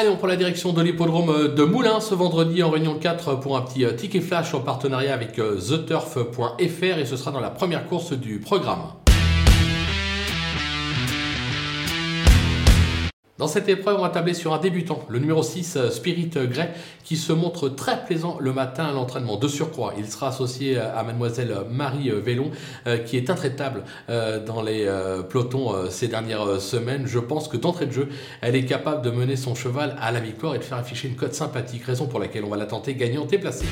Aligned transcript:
Allez, 0.00 0.10
on 0.10 0.16
prend 0.16 0.28
la 0.28 0.36
direction 0.36 0.72
de 0.72 0.80
l'hippodrome 0.80 1.56
de 1.56 1.64
Moulins 1.64 1.98
ce 1.98 2.14
vendredi 2.14 2.62
en 2.62 2.70
réunion 2.70 2.94
4 3.00 3.40
pour 3.40 3.56
un 3.56 3.62
petit 3.62 3.84
euh, 3.84 3.90
ticket 3.90 4.20
flash 4.20 4.54
en 4.54 4.60
partenariat 4.60 5.12
avec 5.12 5.40
euh, 5.40 5.58
theturf.fr 5.58 6.98
et 7.00 7.04
ce 7.04 7.16
sera 7.16 7.32
dans 7.32 7.40
la 7.40 7.50
première 7.50 7.84
course 7.88 8.12
du 8.12 8.38
programme. 8.38 8.92
Dans 13.38 13.46
cette 13.46 13.68
épreuve, 13.68 13.98
on 13.98 14.02
va 14.02 14.08
tabler 14.08 14.34
sur 14.34 14.52
un 14.52 14.58
débutant, 14.58 15.04
le 15.08 15.20
numéro 15.20 15.44
6, 15.44 15.76
euh, 15.76 15.90
Spirit 15.90 16.30
Grey, 16.34 16.72
qui 17.04 17.16
se 17.16 17.32
montre 17.32 17.68
très 17.68 18.04
plaisant 18.04 18.36
le 18.40 18.52
matin 18.52 18.86
à 18.86 18.92
l'entraînement. 18.92 19.36
De 19.36 19.46
surcroît, 19.46 19.94
il 19.96 20.06
sera 20.10 20.28
associé 20.28 20.76
à 20.76 21.00
mademoiselle 21.04 21.56
Marie 21.70 22.10
Vélon, 22.10 22.50
euh, 22.88 22.98
qui 22.98 23.16
est 23.16 23.30
intraitable 23.30 23.84
euh, 24.10 24.44
dans 24.44 24.60
les 24.60 24.88
pelotons 25.28 25.88
ces 25.88 26.08
dernières 26.08 26.60
semaines. 26.60 27.06
Je 27.06 27.20
pense 27.20 27.46
que 27.46 27.56
d'entrée 27.56 27.86
de 27.86 27.92
jeu, 27.92 28.08
elle 28.40 28.56
est 28.56 28.64
capable 28.64 29.02
de 29.02 29.10
mener 29.10 29.36
son 29.36 29.54
cheval 29.54 29.96
à 30.00 30.10
la 30.10 30.18
victoire 30.18 30.56
et 30.56 30.58
de 30.58 30.64
faire 30.64 30.78
afficher 30.78 31.06
une 31.06 31.14
cote 31.14 31.34
sympathique, 31.34 31.84
raison 31.84 32.06
pour 32.06 32.18
laquelle 32.18 32.44
on 32.44 32.50
va 32.50 32.56
la 32.56 32.66
tenter 32.66 32.94
gagnante 32.94 33.32
et 33.32 33.38
placée. 33.38 33.66